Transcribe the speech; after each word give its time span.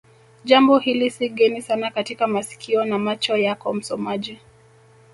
jambo 0.43 0.79
hili 0.79 1.09
si 1.09 1.29
geni 1.29 1.61
sana 1.61 1.91
katika 1.91 2.27
masikio 2.27 2.85
na 2.85 2.99
macho 2.99 3.37
yako 3.37 3.73
msomaji 3.73 4.39